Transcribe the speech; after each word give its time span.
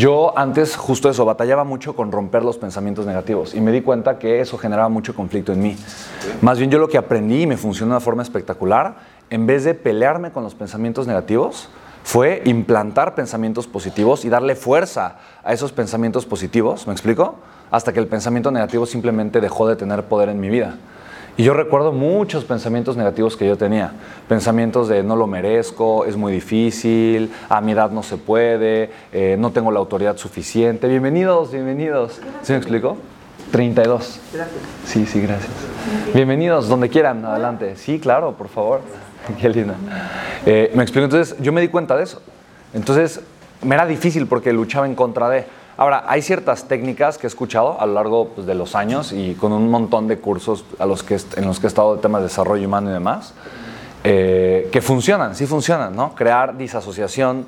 Yo 0.00 0.38
antes 0.38 0.76
justo 0.76 1.10
eso, 1.10 1.24
batallaba 1.24 1.64
mucho 1.64 1.96
con 1.96 2.12
romper 2.12 2.44
los 2.44 2.56
pensamientos 2.56 3.04
negativos 3.04 3.52
y 3.52 3.60
me 3.60 3.72
di 3.72 3.80
cuenta 3.80 4.16
que 4.20 4.40
eso 4.40 4.56
generaba 4.56 4.88
mucho 4.88 5.12
conflicto 5.12 5.52
en 5.52 5.60
mí. 5.60 5.76
Más 6.40 6.56
bien 6.56 6.70
yo 6.70 6.78
lo 6.78 6.88
que 6.88 6.98
aprendí 6.98 7.42
y 7.42 7.46
me 7.48 7.56
funcionó 7.56 7.90
de 7.90 7.96
una 7.96 8.00
forma 8.00 8.22
espectacular, 8.22 8.98
en 9.28 9.48
vez 9.48 9.64
de 9.64 9.74
pelearme 9.74 10.30
con 10.30 10.44
los 10.44 10.54
pensamientos 10.54 11.08
negativos, 11.08 11.68
fue 12.04 12.42
implantar 12.44 13.16
pensamientos 13.16 13.66
positivos 13.66 14.24
y 14.24 14.28
darle 14.28 14.54
fuerza 14.54 15.16
a 15.42 15.52
esos 15.52 15.72
pensamientos 15.72 16.26
positivos, 16.26 16.86
¿me 16.86 16.92
explico? 16.92 17.34
Hasta 17.72 17.92
que 17.92 17.98
el 17.98 18.06
pensamiento 18.06 18.52
negativo 18.52 18.86
simplemente 18.86 19.40
dejó 19.40 19.66
de 19.66 19.74
tener 19.74 20.04
poder 20.04 20.28
en 20.28 20.38
mi 20.38 20.48
vida. 20.48 20.76
Y 21.38 21.44
yo 21.44 21.54
recuerdo 21.54 21.92
muchos 21.92 22.44
pensamientos 22.44 22.96
negativos 22.96 23.36
que 23.36 23.46
yo 23.46 23.56
tenía. 23.56 23.92
Pensamientos 24.26 24.88
de 24.88 25.04
no 25.04 25.14
lo 25.14 25.28
merezco, 25.28 26.04
es 26.04 26.16
muy 26.16 26.32
difícil, 26.32 27.30
a 27.48 27.60
mi 27.60 27.70
edad 27.70 27.92
no 27.92 28.02
se 28.02 28.16
puede, 28.16 28.90
eh, 29.12 29.36
no 29.38 29.52
tengo 29.52 29.70
la 29.70 29.78
autoridad 29.78 30.16
suficiente. 30.16 30.88
Bienvenidos, 30.88 31.52
bienvenidos. 31.52 32.20
¿Sí 32.42 32.50
me 32.50 32.58
explico? 32.58 32.96
32. 33.52 34.20
Gracias. 34.34 34.60
Sí, 34.84 35.06
sí, 35.06 35.20
gracias. 35.20 35.52
Bienvenidos, 36.12 36.66
donde 36.68 36.88
quieran, 36.88 37.24
adelante. 37.24 37.76
Sí, 37.76 38.00
claro, 38.00 38.32
por 38.32 38.48
favor. 38.48 38.80
Qué 39.40 39.48
linda. 39.48 39.76
Eh, 40.44 40.72
me 40.74 40.82
explico, 40.82 41.04
entonces 41.04 41.36
yo 41.38 41.52
me 41.52 41.60
di 41.60 41.68
cuenta 41.68 41.96
de 41.96 42.02
eso. 42.02 42.20
Entonces 42.74 43.20
me 43.62 43.76
era 43.76 43.86
difícil 43.86 44.26
porque 44.26 44.52
luchaba 44.52 44.86
en 44.86 44.96
contra 44.96 45.28
de. 45.28 45.46
Ahora, 45.78 46.02
hay 46.08 46.22
ciertas 46.22 46.66
técnicas 46.66 47.18
que 47.18 47.28
he 47.28 47.28
escuchado 47.28 47.80
a 47.80 47.86
lo 47.86 47.94
largo 47.94 48.30
pues, 48.34 48.48
de 48.48 48.56
los 48.56 48.74
años 48.74 49.12
y 49.12 49.34
con 49.34 49.52
un 49.52 49.70
montón 49.70 50.08
de 50.08 50.18
cursos 50.18 50.64
a 50.80 50.86
los 50.86 51.04
que, 51.04 51.16
en 51.36 51.46
los 51.46 51.60
que 51.60 51.66
he 51.66 51.68
estado 51.68 51.94
de 51.94 52.02
temas 52.02 52.20
de 52.20 52.26
desarrollo 52.26 52.66
humano 52.66 52.90
y 52.90 52.94
demás, 52.94 53.32
eh, 54.02 54.68
que 54.72 54.82
funcionan, 54.82 55.36
sí 55.36 55.46
funcionan, 55.46 55.94
¿no? 55.94 56.16
Crear 56.16 56.56
disasociación 56.56 57.46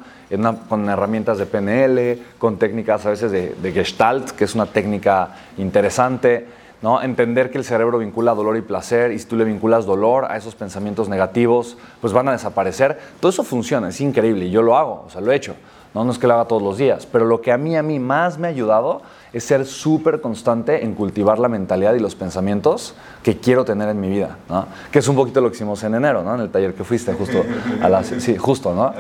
con 0.69 0.89
herramientas 0.89 1.39
de 1.39 1.47
PNL, 1.47 2.23
con 2.39 2.57
técnicas 2.57 3.05
a 3.05 3.11
veces 3.11 3.33
de, 3.33 3.57
de 3.61 3.73
Gestalt, 3.73 4.31
que 4.31 4.45
es 4.45 4.55
una 4.55 4.67
técnica 4.67 5.31
interesante, 5.59 6.47
¿no? 6.83 7.03
Entender 7.03 7.51
que 7.51 7.59
el 7.59 7.65
cerebro 7.65 7.99
vincula 7.99 8.33
dolor 8.33 8.57
y 8.57 8.63
placer 8.63 9.11
y 9.11 9.19
si 9.19 9.25
tú 9.25 9.35
le 9.35 9.45
vinculas 9.45 9.87
dolor 9.87 10.27
a 10.31 10.37
esos 10.37 10.55
pensamientos 10.55 11.09
negativos, 11.09 11.77
pues 12.01 12.13
van 12.13 12.29
a 12.29 12.33
desaparecer. 12.33 12.97
Todo 13.19 13.31
eso 13.31 13.43
funciona, 13.43 13.89
es 13.89 14.01
increíble 14.01 14.45
y 14.45 14.51
yo 14.53 14.63
lo 14.63 14.77
hago, 14.77 15.03
o 15.05 15.11
sea, 15.11 15.21
lo 15.21 15.33
he 15.33 15.35
hecho. 15.35 15.57
No, 15.95 16.05
no 16.05 16.13
es 16.13 16.19
que 16.19 16.27
lo 16.29 16.35
haga 16.35 16.45
todos 16.45 16.63
los 16.63 16.79
días, 16.79 17.07
pero 17.07 17.25
lo 17.25 17.41
que 17.41 17.51
a 17.51 17.59
mí, 17.59 17.77
a 17.77 17.83
mí 17.83 17.99
más 17.99 18.39
me 18.39 18.47
ha 18.47 18.51
ayudado 18.51 19.03
es 19.33 19.45
ser 19.45 19.67
súper 19.67 20.21
constante 20.21 20.85
en 20.85 20.95
cultivar 20.95 21.39
la 21.39 21.49
mentalidad 21.49 21.95
y 21.95 21.99
los 21.99 22.15
pensamientos 22.15 22.95
que 23.23 23.39
quiero 23.39 23.65
tener 23.65 23.89
en 23.89 24.01
mi 24.01 24.09
vida, 24.09 24.37
¿no? 24.49 24.67
Que 24.93 25.01
es 25.01 25.09
un 25.09 25.17
poquito 25.17 25.41
lo 25.41 25.51
que 25.51 25.57
hicimos 25.57 25.83
en 25.83 25.95
enero, 25.95 26.23
¿no? 26.23 26.35
En 26.35 26.43
el 26.43 26.51
taller 26.51 26.75
que 26.75 26.85
fuiste, 26.85 27.13
justo 27.15 27.43
a 27.83 27.89
las... 27.89 28.07
Sí, 28.21 28.37
justo, 28.37 28.75
¿no? 28.75 28.93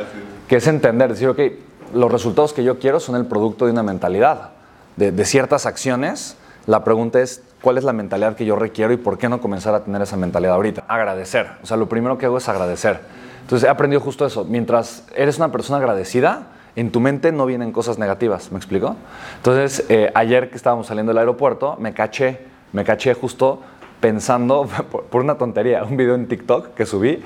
Que 0.48 0.56
es 0.56 0.66
entender, 0.66 1.10
decir, 1.10 1.28
ok, 1.28 1.40
los 1.94 2.10
resultados 2.10 2.52
que 2.52 2.64
yo 2.64 2.78
quiero 2.78 2.98
son 2.98 3.16
el 3.16 3.26
producto 3.26 3.66
de 3.66 3.72
una 3.72 3.82
mentalidad, 3.82 4.50
de, 4.96 5.12
de 5.12 5.24
ciertas 5.24 5.66
acciones. 5.66 6.36
La 6.66 6.84
pregunta 6.84 7.20
es, 7.20 7.42
¿cuál 7.60 7.78
es 7.78 7.84
la 7.84 7.92
mentalidad 7.92 8.34
que 8.34 8.44
yo 8.44 8.56
requiero 8.56 8.92
y 8.92 8.96
por 8.96 9.18
qué 9.18 9.28
no 9.28 9.40
comenzar 9.40 9.74
a 9.74 9.84
tener 9.84 10.02
esa 10.02 10.16
mentalidad 10.16 10.54
ahorita? 10.54 10.84
Agradecer. 10.88 11.50
O 11.62 11.66
sea, 11.66 11.76
lo 11.76 11.88
primero 11.88 12.18
que 12.18 12.26
hago 12.26 12.38
es 12.38 12.48
agradecer. 12.48 13.00
Entonces, 13.42 13.66
he 13.66 13.70
aprendido 13.70 14.00
justo 14.00 14.24
eso. 14.24 14.44
Mientras 14.44 15.04
eres 15.14 15.38
una 15.38 15.50
persona 15.50 15.78
agradecida, 15.78 16.46
en 16.76 16.90
tu 16.90 17.00
mente 17.00 17.32
no 17.32 17.46
vienen 17.46 17.72
cosas 17.72 17.98
negativas, 17.98 18.52
¿me 18.52 18.58
explico? 18.58 18.96
Entonces, 19.36 19.84
eh, 19.88 20.10
ayer 20.14 20.50
que 20.50 20.56
estábamos 20.56 20.86
saliendo 20.86 21.10
del 21.10 21.18
aeropuerto, 21.18 21.76
me 21.78 21.92
caché, 21.92 22.40
me 22.72 22.84
caché 22.84 23.14
justo 23.14 23.60
pensando, 24.00 24.68
por, 25.10 25.22
una 25.22 25.36
tontería, 25.36 25.84
un 25.84 25.96
video 25.96 26.14
en 26.14 26.26
TikTok 26.26 26.74
que 26.74 26.86
subí, 26.86 27.22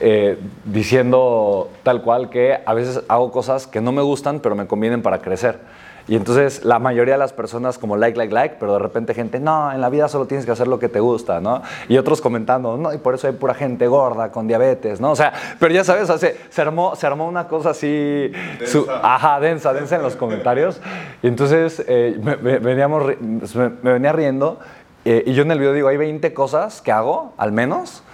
eh, 0.00 0.38
diciendo 0.64 1.70
tal 1.82 2.02
cual 2.02 2.28
que 2.28 2.58
a 2.64 2.74
veces 2.74 3.02
hago 3.08 3.30
cosas 3.30 3.66
que 3.66 3.80
no 3.80 3.92
me 3.92 4.02
gustan, 4.02 4.40
pero 4.40 4.54
me 4.54 4.66
convienen 4.66 5.02
para 5.02 5.20
crecer. 5.20 5.60
Y 6.08 6.14
entonces 6.14 6.64
la 6.64 6.78
mayoría 6.78 7.14
de 7.14 7.18
las 7.18 7.32
personas 7.32 7.78
como 7.78 7.96
like, 7.96 8.16
like, 8.16 8.32
like, 8.32 8.56
pero 8.60 8.74
de 8.74 8.78
repente 8.78 9.12
gente, 9.12 9.40
no, 9.40 9.72
en 9.72 9.80
la 9.80 9.88
vida 9.88 10.08
solo 10.08 10.26
tienes 10.26 10.46
que 10.46 10.52
hacer 10.52 10.68
lo 10.68 10.78
que 10.78 10.88
te 10.88 11.00
gusta, 11.00 11.40
¿no? 11.40 11.62
Y 11.88 11.98
otros 11.98 12.20
comentando, 12.20 12.76
no, 12.76 12.92
y 12.94 12.98
por 12.98 13.14
eso 13.14 13.26
hay 13.26 13.32
pura 13.32 13.54
gente 13.54 13.88
gorda 13.88 14.30
con 14.30 14.46
diabetes, 14.46 15.00
¿no? 15.00 15.10
O 15.10 15.16
sea, 15.16 15.32
pero 15.58 15.74
ya 15.74 15.82
sabes, 15.82 16.08
se, 16.50 16.62
armó, 16.62 16.94
se 16.94 17.06
armó 17.06 17.26
una 17.26 17.48
cosa 17.48 17.70
así, 17.70 18.30
densa. 18.58 18.78
ajá, 19.02 19.40
densa, 19.40 19.72
densa 19.72 19.96
en 19.96 20.02
los 20.02 20.14
comentarios. 20.14 20.80
Y 21.22 21.26
entonces 21.26 21.84
eh, 21.88 22.16
me, 22.22 22.36
veníamos, 22.36 23.04
me, 23.54 23.92
venía 23.92 24.12
riendo 24.12 24.60
eh, 25.04 25.24
y 25.26 25.34
yo 25.34 25.42
en 25.42 25.50
el 25.50 25.58
video 25.58 25.72
digo, 25.72 25.88
hay 25.88 25.96
20 25.96 26.32
cosas 26.34 26.82
que 26.82 26.92
hago, 26.92 27.32
al 27.36 27.50
menos, 27.50 28.04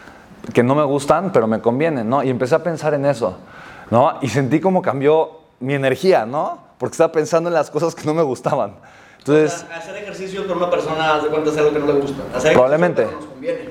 que 0.55 0.63
no 0.63 0.75
me 0.75 0.85
gustan, 0.85 1.31
pero 1.31 1.47
me 1.47 1.61
convienen, 1.61 2.09
¿no? 2.09 2.23
Y 2.23 2.31
empecé 2.31 2.55
a 2.55 2.63
pensar 2.63 2.95
en 2.95 3.05
eso, 3.05 3.39
¿no? 3.91 4.19
Y 4.23 4.29
sentí 4.29 4.61
como 4.61 4.81
cambió 4.81 5.42
mi 5.63 5.75
energía, 5.75 6.27
¿no? 6.27 6.73
porque 6.83 6.95
estaba 6.95 7.13
pensando 7.13 7.49
en 7.49 7.55
las 7.55 7.71
cosas 7.71 7.95
que 7.95 8.05
no 8.05 8.13
me 8.13 8.25
gustaban. 8.25 8.73
Entonces, 9.19 9.65
hacer 9.73 9.99
ejercicio 9.99 10.49
con 10.49 10.57
una 10.57 10.69
persona, 10.69 11.21
de 11.21 11.29
cuenta, 11.29 11.51
es 11.51 11.57
algo 11.57 11.73
que 11.73 11.79
no 11.79 11.87
le 11.87 11.93
gusta. 11.93 12.25
probablemente. 12.53 13.07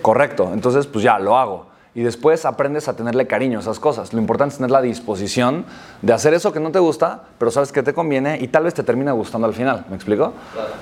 Correcto. 0.02 0.50
Entonces, 0.54 0.88
pues 0.88 1.04
ya, 1.04 1.20
lo 1.20 1.38
hago. 1.38 1.66
Y 1.94 2.04
después 2.04 2.46
aprendes 2.46 2.88
a 2.88 2.96
tenerle 2.96 3.28
cariño 3.28 3.58
a 3.58 3.62
esas 3.62 3.82
cosas. 3.82 4.14
Lo 4.14 4.22
importante 4.22 4.54
es 4.54 4.60
tener 4.60 4.72
la 4.72 4.82
disposición 4.82 5.66
de 6.02 6.14
hacer 6.14 6.34
eso 6.34 6.54
que 6.54 6.62
no 6.62 6.72
te 6.72 6.80
gusta, 6.80 7.24
pero 7.38 7.52
sabes 7.52 7.74
que 7.74 7.84
te 7.84 7.94
conviene 7.94 8.40
y 8.40 8.48
tal 8.48 8.64
vez 8.64 8.74
te 8.74 8.84
termina 8.84 9.12
gustando 9.12 9.46
al 9.46 9.54
final. 9.54 9.84
¿Me 9.90 9.98
explico? 9.98 10.32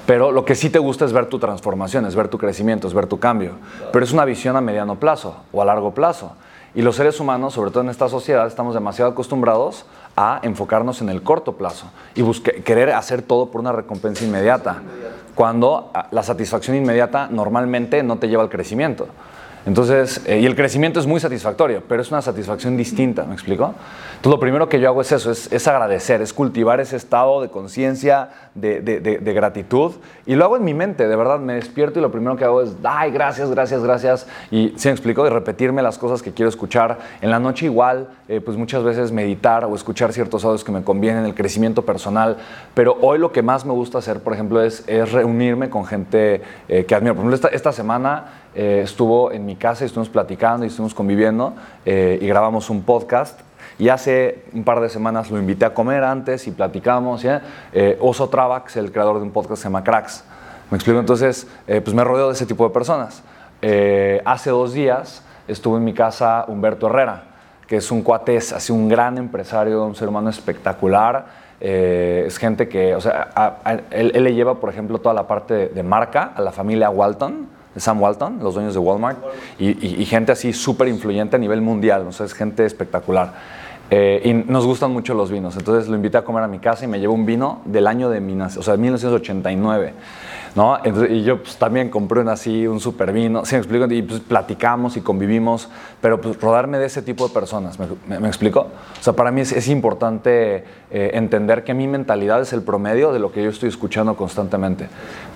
Pero 0.06 0.31
lo 0.31 0.46
que 0.46 0.53
sí 0.53 0.70
te 0.70 0.78
gusta 0.78 1.06
es 1.06 1.14
ver 1.14 1.26
tu 1.30 1.40
transformación, 1.40 2.06
es 2.06 2.16
ver 2.16 2.28
tu 2.28 2.38
crecimiento, 2.38 2.88
es 2.88 2.94
ver 2.94 3.08
tu 3.08 3.20
cambio. 3.20 3.53
Pero 3.91 4.06
es 4.06 4.12
una 4.12 4.24
visión 4.24 4.56
a 4.56 4.62
mediano 4.62 5.00
plazo 5.00 5.36
o 5.52 5.64
a 5.64 5.66
largo 5.66 5.96
plazo. 5.96 6.34
Y 6.75 6.81
los 6.81 6.96
seres 6.96 7.19
humanos, 7.19 7.53
sobre 7.53 7.72
todo 7.72 7.81
en 7.81 7.90
esta 7.90 8.09
sociedad, 8.09 8.46
estamos 8.46 8.74
demasiado 8.74 9.12
acostumbrados 9.12 9.85
a 10.16 10.40
enfocarnos 10.44 11.02
en 11.02 11.09
el 11.09 11.24
corto 11.24 11.53
plazo 11.53 11.88
y 12.13 12.24
querer 12.62 12.91
hacer 12.91 13.22
todo 13.22 13.47
por 13.47 13.62
una 13.62 13.72
recompensa 13.72 14.24
inmediata, 14.24 14.81
cuando 15.34 15.90
ah, 15.94 16.08
la 16.12 16.22
satisfacción 16.24 16.75
inmediata 16.75 17.28
normalmente 17.31 18.03
no 18.03 18.18
te 18.18 18.28
lleva 18.28 18.44
al 18.44 18.50
crecimiento. 18.50 19.08
Entonces, 19.66 20.22
eh, 20.25 20.40
y 20.40 20.46
el 20.46 20.56
crecimiento 20.56 21.00
es 21.00 21.06
muy 21.06 21.20
satisfactorio, 21.20 21.84
pero 21.88 22.02
es 22.02 22.09
una 22.12 22.22
satisfacción 22.22 22.78
distinta, 22.78 23.25
¿me 23.25 23.34
explico? 23.34 23.74
Entonces, 24.16 24.31
lo 24.31 24.40
primero 24.40 24.70
que 24.70 24.80
yo 24.80 24.88
hago 24.88 25.02
es 25.02 25.12
eso, 25.12 25.31
es, 25.31 25.68
agradecer, 25.68 26.22
es 26.22 26.34
cultivar 26.34 26.80
ese 26.80 26.96
estado 26.96 27.42
de 27.42 27.50
conciencia, 27.50 28.30
de, 28.56 29.34
gratitud, 29.36 29.94
y 30.25 30.36
lo 30.36 30.46
hago 30.46 30.58
en 30.58 30.64
mi 30.64 30.74
mente, 30.74 31.08
de 31.08 31.16
verdad, 31.16 31.40
me 31.40 31.53
despierto 31.53 32.00
y 32.00 32.02
lo 32.02 32.12
primero 32.12 32.36
que 32.38 32.46
hago 32.46 32.62
es, 32.62 32.75
ay, 32.84 33.12
gracias, 33.12 33.50
gracias, 33.52 33.84
gracias, 33.84 34.28
y 34.50 34.74
¿sí 34.78 34.88
me 34.88 34.94
explico? 34.94 35.25
Y 35.25 35.30
repetirme 35.30 35.81
las 35.81 35.97
cosas 35.97 36.22
que 36.22 36.31
quiero 36.31 36.50
escuchar. 36.50 36.97
En 37.22 37.30
la 37.30 37.40
noche 37.40 37.66
igual, 37.66 38.08
eh, 38.28 38.41
pues 38.41 38.58
muchas 38.58 38.84
veces 38.84 39.12
meditar 39.12 39.66
o 39.66 39.76
escuchar 39.76 40.14
ciertos 40.14 40.44
audios 40.46 40.64
que 40.64 40.72
me 40.72 40.84
convienen, 40.84 41.26
el 41.26 41.36
crecimiento 41.36 41.84
personal, 41.84 42.38
pero 42.74 42.97
hoy 43.02 43.20
lo 43.20 43.31
que 43.31 43.41
más 43.41 43.66
me 43.66 43.74
gusta 43.74 44.00
hacer, 44.00 44.22
por 44.22 44.34
ejemplo, 44.34 44.62
es, 44.62 44.86
reunirme 45.12 45.70
con 45.70 45.86
gente 45.86 46.41
eh, 46.68 46.86
que 46.86 46.96
admiro. 46.96 47.16
Por 47.16 47.26
ejemplo, 47.26 47.50
esta 47.52 47.72
semana 47.72 48.26
eh, 48.56 48.81
estuvo 48.84 49.31
en 49.31 49.46
mi 49.50 49.56
casa 49.56 49.84
y 49.84 49.88
estuvimos 49.88 50.10
platicando 50.10 50.64
y 50.64 50.68
estuvimos 50.68 50.94
conviviendo 50.94 51.56
eh, 51.84 52.20
y 52.22 52.28
grabamos 52.28 52.70
un 52.70 52.84
podcast. 52.84 53.40
Y 53.80 53.90
hace 53.90 54.44
un 54.54 54.64
par 54.64 54.80
de 54.80 54.90
semanas 54.90 55.32
lo 55.32 55.40
invité 55.40 55.66
a 55.66 55.74
comer 55.74 56.04
antes 56.04 56.46
y 56.48 56.52
platicamos. 56.52 57.26
Eh, 57.26 57.98
Oso 58.00 58.30
Travax, 58.30 58.78
el 58.78 58.92
creador 58.92 59.18
de 59.18 59.24
un 59.24 59.32
podcast 59.32 59.54
que 59.54 59.58
se 59.58 59.64
llama 59.64 59.84
Cracks. 59.84 60.24
Me 60.70 60.76
explico, 60.76 61.00
entonces, 61.00 61.48
pues 61.66 61.94
me 61.96 62.04
rodeo 62.04 62.28
de 62.28 62.34
ese 62.34 62.46
tipo 62.46 62.64
de 62.64 62.72
personas. 62.72 63.24
hace 64.24 64.52
dos 64.52 64.74
días 64.74 65.24
estuvo 65.48 65.78
en 65.78 65.84
mi 65.84 65.94
casa 65.94 66.46
Humberto 66.48 66.86
Herrera, 66.86 67.24
que 67.66 67.78
es 67.78 67.90
un 67.90 68.04
cuate, 68.04 68.36
es 68.36 68.54
así 68.54 68.72
un 68.72 68.88
gran 68.88 69.18
empresario, 69.18 69.84
un 69.84 69.96
ser 69.96 70.09
humano 70.09 70.30
espectacular. 70.30 71.26
es 71.59 72.38
gente 72.38 72.70
que, 72.70 72.94
o 72.94 73.02
sea, 73.02 73.30
él, 73.90 74.12
le 74.14 74.36
lleva, 74.36 74.59
por 74.59 74.70
ejemplo, 74.70 75.00
toda 75.00 75.16
la 75.16 75.26
parte 75.26 75.70
de 75.70 75.82
marca 75.82 76.34
a 76.36 76.42
la 76.42 76.52
familia 76.52 76.92
Walton 76.92 77.59
Sam 77.75 78.02
Walton, 78.02 78.40
los 78.41 78.56
dueños 78.56 78.74
de 78.74 78.80
Walmart, 78.80 79.19
y, 79.59 80.06
gente 80.06 80.31
así 80.31 80.53
súper 80.53 80.88
influyente 80.88 81.35
a 81.35 81.40
nivel 81.40 81.62
mundial, 81.62 82.06
o 82.07 82.12
sea, 82.12 82.25
es 82.25 82.34
gente 82.34 82.66
espectacular. 82.66 83.34
Eh, 83.91 84.22
y 84.24 84.34
nos 84.34 84.66
gustan 84.66 84.91
mucho 84.91 85.16
los 85.16 85.31
vinos, 85.31 85.57
entonces 85.57 85.90
lo 85.90 85.96
invité 85.96 86.18
a 86.18 86.24
comer 86.24 86.44
a 86.44 86.47
mi 86.47 86.59
casa 86.59 86.85
y 86.85 86.88
me 86.88 87.00
llevó 87.00 87.13
un 87.13 87.25
vino 87.25 87.62
del 87.66 87.88
año 87.88 88.09
de, 88.09 88.19
o 88.58 88.63
sea, 88.63 88.78
1989. 88.78 89.94
¿No? 90.55 90.78
y 91.09 91.23
yo 91.23 91.41
pues, 91.41 91.57
también 91.57 91.90
compré 91.90 92.22
un 92.22 92.29
así, 92.29 92.67
un 92.67 92.79
super 92.79 93.11
vino, 93.11 93.46
¿sí 93.46 93.55
me 93.55 93.59
explico? 93.59 93.85
Y 93.91 94.01
pues 94.01 94.19
platicamos 94.22 94.97
y 94.97 95.01
convivimos, 95.01 95.69
pero 96.01 96.19
pues 96.19 96.40
rodarme 96.40 96.78
de 96.78 96.85
ese 96.85 97.01
tipo 97.01 97.28
de 97.28 97.34
personas, 97.34 97.78
¿me, 97.79 98.19
me, 98.19 98.28
explico? 98.28 98.61
O 98.99 99.03
sea, 99.03 99.13
para 99.13 99.31
mí 99.31 99.41
es, 99.41 99.67
importante 99.67 100.63
eh, 100.91 101.11
entender 101.13 101.63
que 101.63 101.73
mi 101.73 101.87
mentalidad 101.87 102.41
es 102.41 102.53
el 102.53 102.63
promedio 102.63 103.11
de 103.11 103.19
lo 103.19 103.31
que 103.31 103.43
yo 103.43 103.49
estoy 103.49 103.69
escuchando 103.69 104.16
constantemente, 104.16 104.87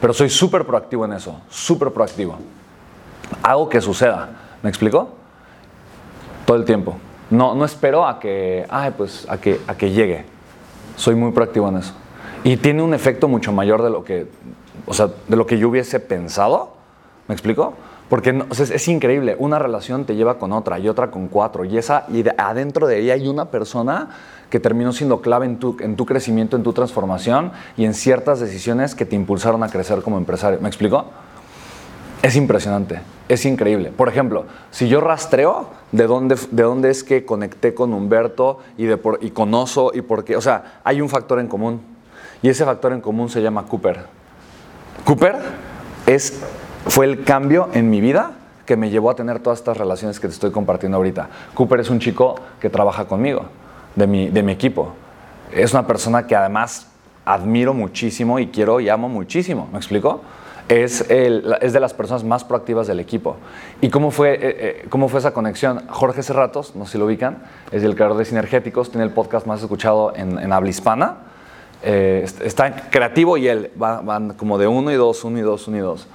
pero 0.02 0.14
soy 0.14 0.30
súper 0.30 0.66
proactivo 0.66 1.06
en 1.06 1.14
eso, 1.14 1.42
súper 1.50 1.92
proactivo. 1.92 2.38
Hago 3.42 3.70
que 3.70 3.82
suceda, 3.82 4.30
¿me 4.62 4.70
explico? 4.70 5.10
Todo 6.46 6.58
el 6.58 6.66
tiempo. 6.66 6.98
No, 7.30 7.56
no 7.56 7.66
espero 7.66 8.06
a 8.06 8.20
que, 8.20 8.66
ay, 8.70 8.94
pues, 8.96 9.26
a 9.30 9.38
que, 9.38 9.60
a 9.68 9.76
que 9.76 9.92
llegue. 9.92 10.26
Soy 10.96 11.16
muy 11.16 11.32
proactivo 11.32 11.68
en 11.70 11.78
eso. 11.78 11.94
Y 12.44 12.58
tiene 12.58 12.84
un 12.84 12.94
efecto 12.94 13.28
mucho 13.28 13.52
mayor 13.52 13.82
de 13.82 13.90
lo 13.90 14.04
que 14.04 14.28
o 14.86 14.94
sea, 14.94 15.10
de 15.28 15.36
lo 15.36 15.46
que 15.46 15.58
yo 15.58 15.70
hubiese 15.70 16.00
pensado. 16.00 16.74
¿Me 17.28 17.34
explico? 17.36 17.74
Porque 18.10 18.34
no, 18.34 18.46
es, 18.52 18.88
increíble, 18.88 19.36
una 19.40 19.58
relación 19.58 20.06
te 20.06 20.16
lleva 20.16 20.38
con 20.38 20.52
otra 20.52 20.78
y 20.78 20.88
otra 20.90 21.10
con 21.10 21.30
cuatro 21.30 21.66
y 21.66 21.78
esa 21.78 22.06
y 22.10 22.22
de- 22.22 22.36
adentro 22.38 22.86
de 22.86 23.00
ella 23.00 23.14
hay 23.14 23.28
una 23.28 23.46
persona 23.46 24.10
que 24.50 24.60
terminó 24.60 24.92
siendo 24.92 25.22
clave 25.22 25.46
en 25.46 25.58
tu, 25.58 25.78
en 25.80 25.96
tu 25.96 26.06
crecimiento, 26.06 26.56
en 26.56 26.64
tu 26.64 26.74
transformación 26.74 27.54
y 27.76 27.86
en 27.86 27.94
ciertas 27.94 28.40
decisiones 28.40 28.94
que 28.94 29.06
te 29.06 29.16
impulsaron 29.16 29.64
a 29.64 29.70
crecer 29.70 30.02
como 30.02 30.18
empresario. 30.18 30.60
¿Me 30.62 30.68
explico? 30.68 31.06
Es 32.22 32.36
impresionante, 32.36 33.02
es 33.30 33.46
increíble. 33.46 33.92
Por 33.92 34.10
ejemplo, 34.10 34.46
si 34.70 34.88
yo 34.88 35.02
rastreo 35.02 35.68
de 35.92 36.06
dónde, 36.06 36.36
de 36.52 36.64
dónde 36.64 36.90
es 36.90 37.04
que 37.04 37.26
conecté 37.26 37.74
con 37.74 37.94
Humberto 37.94 38.60
y, 38.78 38.86
de 38.86 38.98
por, 38.98 39.20
y 39.22 39.32
con 39.32 39.54
Oso 39.54 39.92
y 39.94 40.02
por 40.02 40.24
qué, 40.24 40.36
o 40.38 40.42
sea, 40.42 40.82
hay 40.84 41.02
un 41.02 41.10
factor 41.10 41.40
en 41.40 41.48
común 41.48 41.82
y 42.42 42.50
ese 42.50 42.64
factor 42.64 42.94
en 42.94 43.02
común 43.02 43.30
se 43.30 43.42
llama 43.42 43.66
Cooper. 43.66 44.23
Cooper 45.06 45.36
es, 46.06 46.42
fue 46.88 47.06
el 47.06 47.24
cambio 47.24 47.70
en 47.74 47.90
mi 47.90 48.02
vida 48.02 48.32
que 48.66 48.78
me 48.78 48.90
llevó 48.90 49.10
a 49.10 49.16
tener 49.16 49.40
todas 49.40 49.60
estas 49.60 49.78
relaciones 49.78 50.20
que 50.20 50.28
te 50.28 50.34
estoy 50.34 50.52
compartiendo 50.52 50.98
ahorita. 50.98 51.28
Cooper 51.54 51.80
es 51.82 51.90
un 51.90 52.00
chico 52.00 52.36
que 52.62 52.70
trabaja 52.70 53.06
conmigo, 53.06 53.46
de 53.96 54.08
mi, 54.08 54.30
de 54.30 54.44
mi 54.44 54.54
equipo. 54.54 54.94
Es 55.52 55.74
una 55.74 55.86
persona 55.86 56.26
que 56.26 56.36
además 56.36 56.88
admiro 57.26 57.74
muchísimo 57.74 58.40
y 58.40 58.48
quiero 58.48 58.80
y 58.80 58.90
amo 58.90 59.10
muchísimo. 59.10 59.68
¿Me 59.72 59.78
explico? 59.78 60.22
Es, 60.70 61.10
el- 61.12 61.58
es 61.60 61.74
de 61.74 61.80
las 61.82 61.94
personas 61.94 62.24
más 62.24 62.46
proactivas 62.46 62.88
del 62.88 63.02
equipo. 63.02 63.36
¿Y 63.82 63.90
cómo 63.90 64.12
fue, 64.12 64.34
eh, 64.36 64.40
eh, 64.42 64.86
cómo 64.90 65.10
fue 65.10 65.20
esa 65.20 65.34
conexión? 65.34 65.84
Jorge 65.90 66.24
Serratos, 66.24 66.74
no 66.78 66.86
sé 66.86 66.94
si 66.94 66.98
lo 66.98 67.06
ubican, 67.06 67.44
es 67.72 67.84
el 67.84 67.96
creador 67.96 68.18
de 68.18 68.24
Sinergéticos, 68.24 68.90
tiene 68.90 69.04
el 69.06 69.12
podcast 69.12 69.46
más 69.46 69.62
escuchado 69.62 70.14
en, 70.16 70.40
en 70.40 70.54
habla 70.54 70.70
hispana. 70.70 71.18
Eh, 71.84 72.22
est- 72.24 72.42
está 72.42 72.90
creativo 72.90 73.38
y 73.38 73.48
él 73.48 73.72
va- 73.82 74.02
van 74.02 74.34
como 74.34 74.58
de 74.58 74.68
uno 74.68 74.92
y 74.92 74.96
dos, 74.96 75.24
uno 75.24 75.38
y 75.38 75.42
dos, 75.42 75.68
uno 75.68 75.78
y 75.78 75.82
dos. 75.82 76.08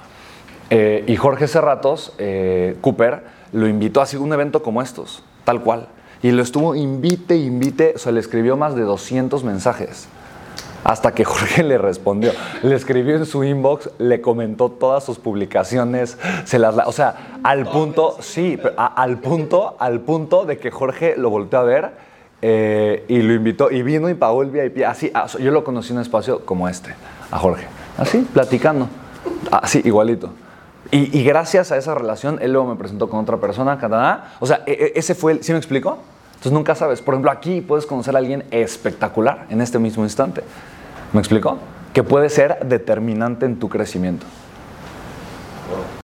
Eh, 0.71 1.05
y 1.07 1.17
Jorge 1.17 1.47
Serratos, 1.49 2.13
eh, 2.19 2.77
Cooper, 2.81 3.23
lo 3.53 3.67
invitó 3.69 4.01
a 4.01 4.03
hacer 4.05 4.21
un 4.21 4.33
evento 4.33 4.63
como 4.63 4.83
estos, 4.83 5.23
tal 5.45 5.63
cual. 5.63 5.89
Y 6.23 6.31
lo 6.33 6.43
estuvo 6.43 6.75
invite, 6.75 7.37
invite, 7.37 7.93
o 7.97 7.99
sea, 7.99 8.13
le 8.13 8.21
escribió 8.21 8.57
más 8.57 8.75
de 8.75 8.83
200 8.83 9.45
mensajes. 9.45 10.09
Hasta 10.85 11.13
que 11.13 11.25
Jorge 11.27 11.63
le 11.63 11.77
respondió. 11.79 12.33
Le 12.63 12.75
escribió 12.75 13.17
en 13.17 13.27
su 13.27 13.45
inbox, 13.45 13.91
le 13.99 14.21
comentó 14.21 14.71
todas 14.71 15.05
sus 15.05 15.19
publicaciones, 15.19 16.19
se 16.45 16.59
las, 16.59 16.75
la- 16.77 16.87
o 16.87 16.93
sea, 16.93 17.39
al 17.45 17.67
punto, 17.67 18.17
sí, 18.21 18.59
a- 18.77 18.87
al 18.87 19.19
punto, 19.19 19.77
al 19.79 20.01
punto 20.01 20.45
de 20.45 20.59
que 20.59 20.71
Jorge 20.71 21.15
lo 21.17 21.31
volteó 21.31 21.59
a 21.61 21.65
ver 21.65 22.08
eh, 22.43 23.05
y 23.09 23.21
lo 23.23 23.35
invitó 23.35 23.71
y 23.71 23.83
vino 23.83 24.09
y 24.09 24.15
pagó 24.15 24.43
el 24.43 24.51
VIP. 24.51 24.85
Así, 24.87 25.11
ah, 25.15 25.27
yo 25.39 25.51
lo 25.51 25.65
conocí 25.65 25.91
en 25.91 25.97
un 25.97 26.03
espacio 26.03 26.45
como 26.45 26.69
este, 26.69 26.95
a 27.31 27.39
Jorge, 27.39 27.67
así, 27.97 28.27
platicando, 28.33 28.89
así, 29.51 29.81
igualito. 29.85 30.31
Y, 30.91 31.19
y 31.19 31.23
gracias 31.25 31.71
a 31.73 31.77
esa 31.77 31.95
relación, 31.95 32.39
él 32.41 32.53
luego 32.53 32.69
me 32.69 32.77
presentó 32.77 33.11
con 33.11 33.21
otra 33.21 33.37
persona, 33.37 33.79
Canadá. 33.79 34.33
O 34.41 34.47
sea, 34.47 34.63
e- 34.67 34.73
e- 34.73 34.93
ese 34.99 35.15
fue 35.15 35.33
el, 35.33 35.43
¿sí 35.45 35.53
me 35.53 35.59
explico? 35.59 35.99
Entonces 36.31 36.53
nunca 36.53 36.75
sabes. 36.75 37.03
Por 37.03 37.15
ejemplo, 37.15 37.31
aquí 37.31 37.61
puedes 37.61 37.85
conocer 37.85 38.15
a 38.15 38.19
alguien 38.21 38.45
espectacular 38.53 39.47
en 39.51 39.61
este 39.61 39.79
mismo 39.79 40.05
instante. 40.05 40.43
¿Me 41.13 41.19
explico? 41.21 41.59
Que 41.93 42.03
puede 42.03 42.31
ser 42.31 42.61
determinante 42.67 43.45
en 43.45 43.59
tu 43.59 43.69
crecimiento. 43.69 44.25